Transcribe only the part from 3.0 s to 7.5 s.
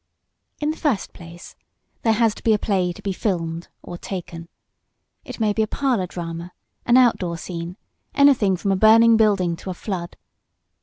be "filmed," or taken. It may be a parlor drama an outdoor